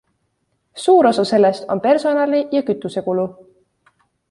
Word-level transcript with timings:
Suur 0.83 1.09
osa 1.09 1.25
sellest 1.33 1.69
on 1.77 1.83
personali- 1.85 2.41
ja 2.57 2.65
kütusekulu. 2.71 3.29